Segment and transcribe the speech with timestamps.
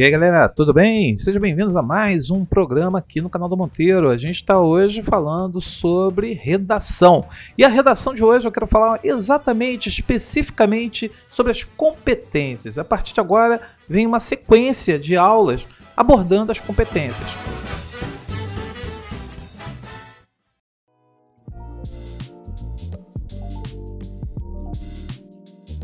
[0.00, 1.14] E aí galera, tudo bem?
[1.14, 4.08] Sejam bem-vindos a mais um programa aqui no canal do Monteiro.
[4.08, 7.26] A gente está hoje falando sobre redação.
[7.58, 12.78] E a redação de hoje eu quero falar exatamente, especificamente sobre as competências.
[12.78, 17.36] A partir de agora vem uma sequência de aulas abordando as competências.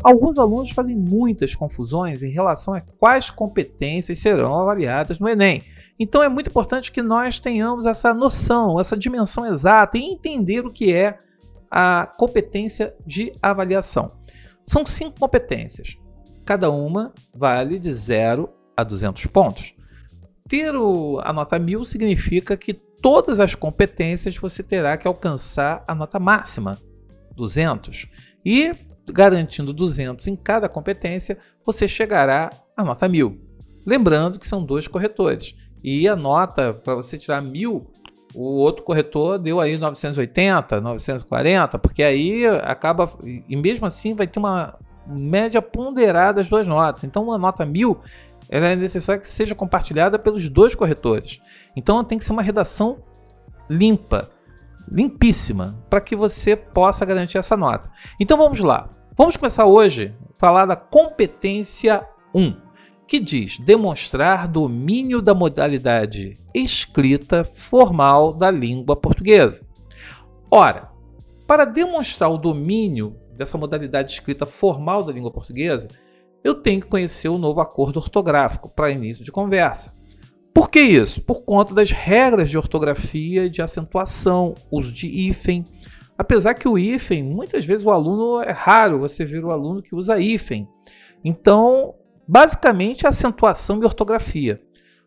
[0.07, 5.61] Alguns alunos fazem muitas confusões em relação a quais competências serão avaliadas no Enem.
[5.99, 10.71] Então é muito importante que nós tenhamos essa noção, essa dimensão exata e entender o
[10.71, 11.17] que é
[11.69, 14.13] a competência de avaliação.
[14.63, 15.97] São cinco competências.
[16.45, 19.73] Cada uma vale de 0 a 200 pontos.
[20.47, 25.93] Ter o, a nota 1000 significa que todas as competências você terá que alcançar a
[25.93, 26.79] nota máxima,
[27.35, 28.07] 200.
[28.45, 28.73] E
[29.11, 33.39] garantindo 200 em cada competência, você chegará à nota 1000.
[33.85, 35.55] Lembrando que são dois corretores.
[35.83, 37.85] E a nota, para você tirar 1000,
[38.35, 43.11] o outro corretor deu aí 980, 940, porque aí acaba.
[43.23, 47.03] E mesmo assim vai ter uma média ponderada das duas notas.
[47.03, 47.99] Então, uma nota 1000
[48.49, 51.41] ela é necessário que seja compartilhada pelos dois corretores.
[51.75, 53.03] Então, tem que ser uma redação
[53.69, 54.29] limpa,
[54.89, 57.89] limpíssima, para que você possa garantir essa nota.
[58.19, 58.89] Então, vamos lá.
[59.17, 62.55] Vamos começar hoje a falar da competência 1,
[63.07, 69.65] que diz demonstrar domínio da modalidade escrita formal da língua portuguesa.
[70.51, 70.91] Ora,
[71.47, 75.87] para demonstrar o domínio dessa modalidade escrita formal da língua portuguesa,
[76.43, 79.97] eu tenho que conhecer o novo acordo ortográfico para início de conversa.
[80.53, 81.21] Por que isso?
[81.21, 85.65] Por conta das regras de ortografia de acentuação, uso de hífen,
[86.17, 89.95] Apesar que o hífen, muitas vezes o aluno é raro você ver o aluno que
[89.95, 90.67] usa hífen.
[91.23, 91.93] Então,
[92.27, 94.61] basicamente, a acentuação e ortografia.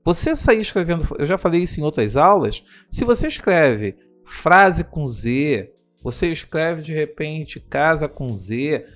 [0.04, 5.06] Você sair escrevendo, eu já falei isso em outras aulas, se você escreve frase com
[5.06, 5.72] Z,
[6.02, 8.86] você escreve de repente casa com Z,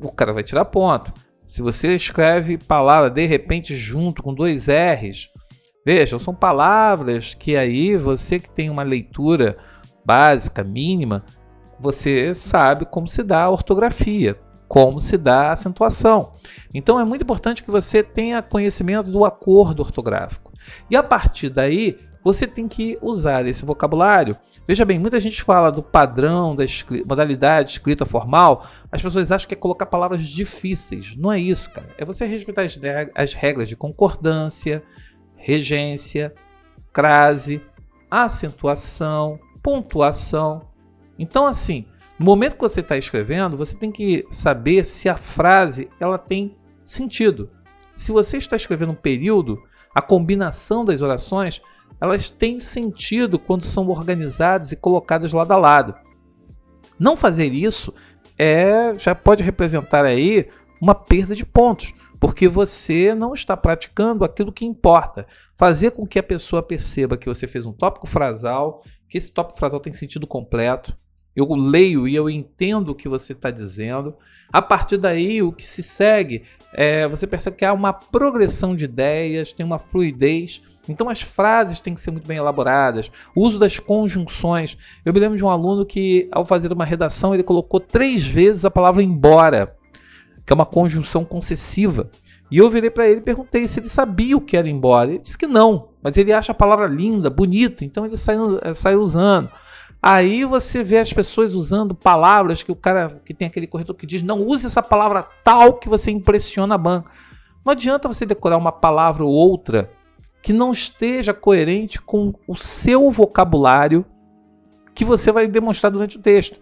[0.00, 1.12] o cara vai tirar ponto.
[1.44, 5.28] Se você escreve palavra de repente junto com dois R's,
[5.84, 9.58] vejam, são palavras que aí você que tem uma leitura
[10.08, 11.22] básica, mínima,
[11.78, 16.32] você sabe como se dá a ortografia, como se dá a acentuação.
[16.72, 20.50] Então é muito importante que você tenha conhecimento do acordo ortográfico.
[20.90, 24.34] E a partir daí, você tem que usar esse vocabulário.
[24.66, 26.64] Veja bem, muita gente fala do padrão da
[27.06, 31.14] modalidade escrita formal, as pessoas acham que é colocar palavras difíceis.
[31.18, 31.88] Não é isso, cara.
[31.98, 32.66] É você respeitar
[33.14, 34.82] as regras de concordância,
[35.36, 36.34] regência,
[36.94, 37.60] crase,
[38.10, 40.62] acentuação, pontuação.
[41.18, 41.84] Então, assim,
[42.18, 46.56] no momento que você está escrevendo, você tem que saber se a frase ela tem
[46.82, 47.50] sentido.
[47.92, 49.62] Se você está escrevendo um período,
[49.94, 51.60] a combinação das orações
[52.00, 55.94] elas têm sentido quando são organizadas e colocadas lado a lado.
[56.98, 57.92] Não fazer isso
[58.38, 60.48] é já pode representar aí
[60.80, 65.26] uma perda de pontos, porque você não está praticando aquilo que importa.
[65.54, 69.58] Fazer com que a pessoa perceba que você fez um tópico frasal, que esse tópico
[69.58, 70.96] frasal tem sentido completo.
[71.34, 74.16] Eu leio e eu entendo o que você está dizendo.
[74.52, 76.42] A partir daí, o que se segue,
[76.72, 80.62] é, você percebe que há uma progressão de ideias, tem uma fluidez.
[80.88, 83.12] Então as frases têm que ser muito bem elaboradas.
[83.34, 84.76] O uso das conjunções.
[85.04, 88.64] Eu me lembro de um aluno que, ao fazer uma redação, ele colocou três vezes
[88.64, 89.77] a palavra embora
[90.48, 92.10] que é uma conjunção concessiva.
[92.50, 95.10] E eu virei para ele e perguntei se ele sabia o que era embora.
[95.10, 98.72] Ele disse que não, mas ele acha a palavra linda, bonita, então ele saiu, eh,
[98.72, 99.50] saiu usando.
[100.02, 104.06] Aí você vê as pessoas usando palavras que o cara que tem aquele corretor que
[104.06, 107.10] diz não use essa palavra tal que você impressiona a banca.
[107.62, 109.90] Não adianta você decorar uma palavra ou outra
[110.40, 114.02] que não esteja coerente com o seu vocabulário
[114.94, 116.58] que você vai demonstrar durante o texto.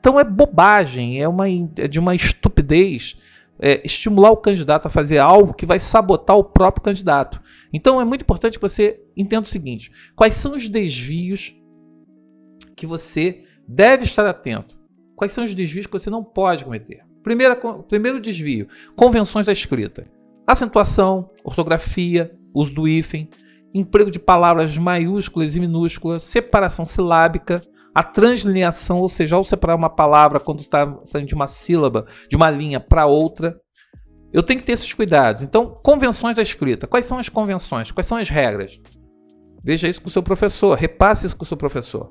[0.00, 3.18] Então é bobagem, é, uma, é de uma estupidez
[3.60, 7.40] é, estimular o candidato a fazer algo que vai sabotar o próprio candidato.
[7.72, 11.54] Então é muito importante que você entenda o seguinte: quais são os desvios
[12.74, 14.80] que você deve estar atento?
[15.14, 17.04] Quais são os desvios que você não pode cometer?
[17.22, 17.54] Primeira,
[17.86, 18.66] primeiro desvio:
[18.96, 20.10] convenções da escrita.
[20.46, 23.28] Acentuação, ortografia, uso do hífen,
[23.74, 27.60] emprego de palavras maiúsculas e minúsculas, separação silábica,
[27.94, 32.36] a translineação, ou seja, ao separar uma palavra quando está saindo de uma sílaba, de
[32.36, 33.60] uma linha para outra,
[34.32, 35.42] eu tenho que ter esses cuidados.
[35.42, 36.86] Então, convenções da escrita.
[36.86, 37.90] Quais são as convenções?
[37.90, 38.80] Quais são as regras?
[39.62, 42.08] Veja isso com o seu professor, repasse isso com o seu professor.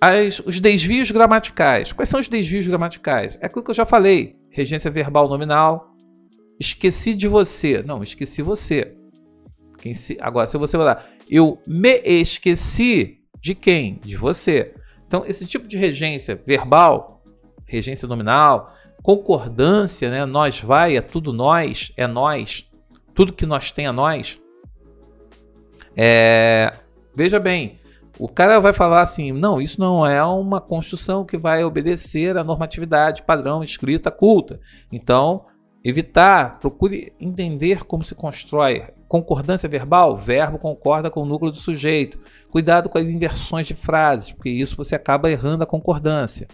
[0.00, 1.92] As, os desvios gramaticais.
[1.92, 3.38] Quais são os desvios gramaticais?
[3.40, 5.94] É aquilo que eu já falei: regência verbal nominal,
[6.58, 7.82] esqueci de você.
[7.82, 8.96] Não, esqueci você.
[9.94, 10.16] Se...
[10.20, 13.96] Agora, se você falar, eu me esqueci de quem?
[14.04, 14.72] De você.
[15.06, 17.22] Então, esse tipo de regência verbal,
[17.66, 18.72] regência nominal,
[19.02, 20.24] concordância, né?
[20.24, 22.70] Nós vai, é tudo nós, é nós.
[23.12, 24.40] Tudo que nós tem é nós.
[25.96, 26.72] É...
[27.14, 27.78] Veja bem,
[28.18, 32.44] o cara vai falar assim: não, isso não é uma construção que vai obedecer à
[32.44, 34.60] normatividade padrão escrita culta.
[34.90, 35.44] Então,
[35.84, 38.84] evitar, procure entender como se constrói.
[39.08, 42.18] Concordância verbal, verbo concorda com o núcleo do sujeito.
[42.50, 46.48] Cuidado com as inversões de frases, porque isso você acaba errando a concordância.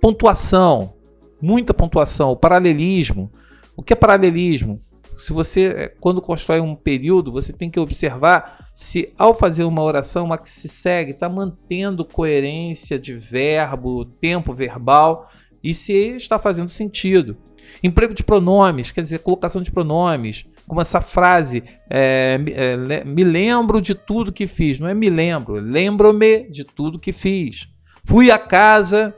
[0.00, 0.94] Pontuação,
[1.40, 2.30] muita pontuação.
[2.30, 3.30] O paralelismo.
[3.76, 4.80] O que é paralelismo?
[5.16, 9.82] se você, eh, quando constrói um período, você tem que observar se ao fazer uma
[9.82, 15.30] oração, uma que se segue, está mantendo coerência de verbo, tempo verbal
[15.62, 17.36] e se está fazendo sentido.
[17.82, 23.80] Emprego de pronomes, quer dizer, colocação de pronomes, como essa frase, é, é, me lembro
[23.80, 27.68] de tudo que fiz, não é me lembro, lembro-me de tudo que fiz.
[28.04, 29.14] Fui à casa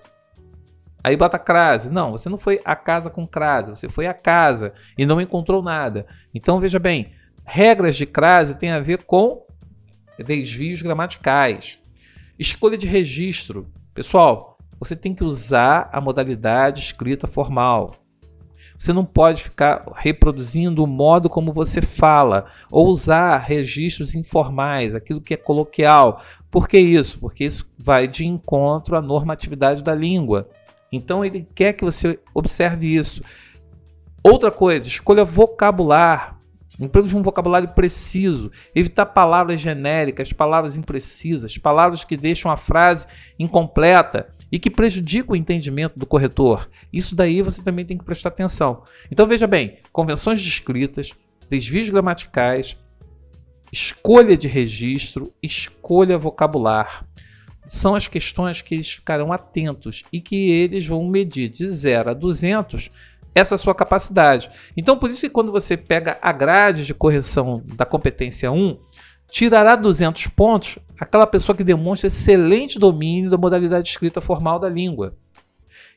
[1.05, 1.91] Aí bota crase.
[1.91, 5.62] Não, você não foi a casa com crase, você foi a casa e não encontrou
[5.62, 6.06] nada.
[6.35, 7.12] Então veja bem,
[7.44, 9.44] regras de crase têm a ver com
[10.19, 11.79] desvios gramaticais.
[12.38, 13.70] Escolha de registro.
[13.93, 17.94] Pessoal, você tem que usar a modalidade escrita formal.
[18.76, 25.21] Você não pode ficar reproduzindo o modo como você fala ou usar registros informais, aquilo
[25.21, 26.21] que é coloquial.
[26.50, 27.19] Por que isso?
[27.19, 30.49] Porque isso vai de encontro à normatividade da língua.
[30.91, 33.23] Então ele quer que você observe isso.
[34.23, 36.38] Outra coisa, escolha vocabular.
[36.79, 38.50] Emprego de um vocabulário preciso.
[38.75, 43.06] Evitar palavras genéricas, palavras imprecisas, palavras que deixam a frase
[43.38, 46.71] incompleta e que prejudicam o entendimento do corretor.
[46.93, 48.85] Isso daí você também tem que prestar atenção.
[49.11, 51.11] Então veja bem: convenções de escritas,
[51.51, 52.77] desvios gramaticais,
[53.73, 57.05] escolha de registro, escolha vocabular
[57.67, 62.15] são as questões que eles ficarão atentos e que eles vão medir de 0 a
[62.15, 62.91] 200
[63.35, 64.51] essa sua capacidade.
[64.77, 68.79] Então, por isso que quando você pega a grade de correção da competência 1,
[69.34, 75.16] tirará 200 pontos aquela pessoa que demonstra excelente domínio da modalidade escrita formal da língua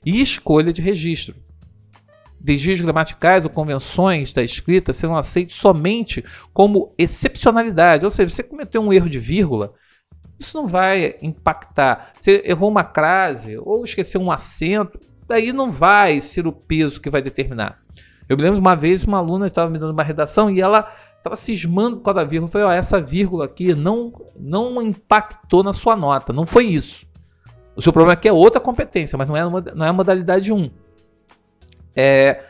[0.03, 1.35] e escolha de registro.
[2.41, 8.81] Desvios gramaticais ou convenções da escrita serão aceitos somente como excepcionalidade, ou seja, você cometeu
[8.81, 9.71] um erro de vírgula,
[10.39, 12.13] isso não vai impactar.
[12.19, 17.09] Você errou uma crase ou esqueceu um acento, daí não vai ser o peso que
[17.09, 17.83] vai determinar.
[18.27, 20.91] Eu me lembro uma vez uma aluna estava me dando uma redação e ela
[21.27, 22.51] estava cismando por causa da vírgula.
[22.51, 27.05] Falei, ó, essa vírgula aqui não, não impactou na sua nota, não foi isso.
[27.75, 29.41] O seu problema aqui é outra competência, mas não é,
[29.75, 30.69] não é a modalidade 1.
[31.95, 32.43] É,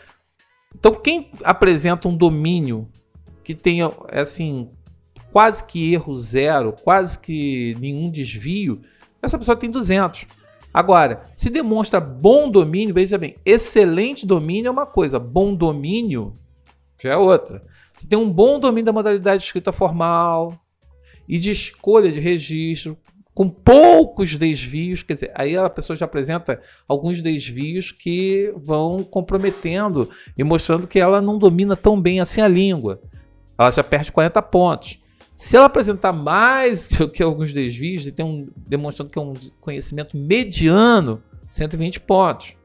[0.74, 2.88] então, quem apresenta um domínio
[3.44, 4.70] que tenha, assim,
[5.32, 8.82] quase que erro zero, quase que nenhum desvio,
[9.22, 10.26] essa pessoa tem 200.
[10.74, 16.34] Agora, se demonstra bom domínio, veja bem, excelente domínio é uma coisa, bom domínio
[17.02, 17.62] já é outra.
[17.98, 20.54] Você tem um bom domínio da modalidade de escrita formal
[21.28, 22.96] e de escolha de registro,
[23.34, 30.10] com poucos desvios, quer dizer, aí a pessoa já apresenta alguns desvios que vão comprometendo
[30.36, 33.00] e mostrando que ela não domina tão bem assim a língua.
[33.58, 35.00] Ela já perde 40 pontos.
[35.36, 40.18] Se ela apresentar mais do que alguns desvios tem um, demonstrando que é um conhecimento
[40.18, 42.57] mediano, 120 pontos.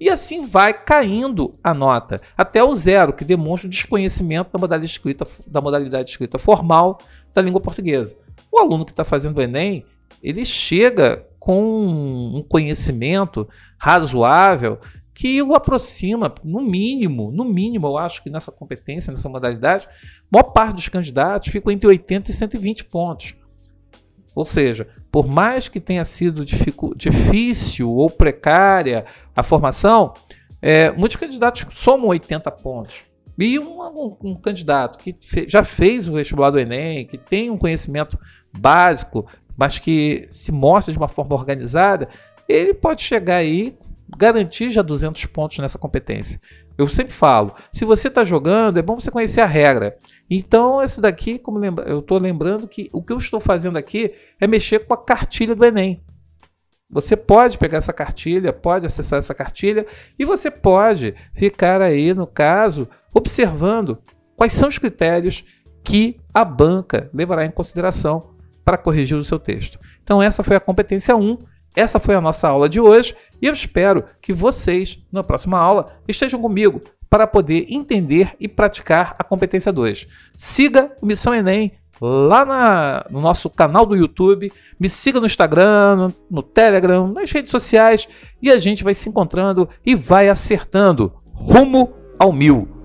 [0.00, 4.90] E assim vai caindo a nota até o zero, que demonstra o desconhecimento da modalidade
[4.90, 6.98] escrita, da modalidade escrita formal
[7.34, 8.16] da língua portuguesa.
[8.50, 9.84] O aluno que está fazendo o Enem,
[10.22, 13.46] ele chega com um conhecimento
[13.78, 14.78] razoável
[15.14, 19.86] que o aproxima, no mínimo, no mínimo, eu acho que nessa competência, nessa modalidade,
[20.32, 23.34] maior parte dos candidatos ficam entre 80 e 120 pontos.
[24.40, 26.46] Ou seja, por mais que tenha sido
[26.96, 29.04] difícil ou precária
[29.36, 30.14] a formação,
[30.62, 33.02] é, muitos candidatos somam 80 pontos.
[33.38, 37.50] E um, um, um candidato que fe, já fez o vestibular do Enem, que tem
[37.50, 38.18] um conhecimento
[38.50, 39.26] básico,
[39.58, 42.08] mas que se mostra de uma forma organizada,
[42.48, 43.76] ele pode chegar aí
[44.16, 46.40] garantir já 200 pontos nessa competência.
[46.76, 49.96] Eu sempre falo, se você está jogando, é bom você conhecer a regra.
[50.28, 54.12] Então, esse daqui, como lembra, eu estou lembrando que o que eu estou fazendo aqui
[54.40, 56.02] é mexer com a cartilha do Enem.
[56.88, 59.86] Você pode pegar essa cartilha, pode acessar essa cartilha
[60.18, 63.98] e você pode ficar aí, no caso, observando
[64.36, 65.44] quais são os critérios
[65.84, 69.78] que a banca levará em consideração para corrigir o seu texto.
[70.02, 71.38] Então, essa foi a competência 1
[71.74, 75.92] essa foi a nossa aula de hoje e eu espero que vocês, na próxima aula,
[76.08, 80.06] estejam comigo para poder entender e praticar a competência 2.
[80.34, 85.96] Siga o Missão Enem lá na, no nosso canal do YouTube, me siga no Instagram,
[85.96, 88.08] no, no Telegram, nas redes sociais
[88.40, 92.79] e a gente vai se encontrando e vai acertando rumo ao mil.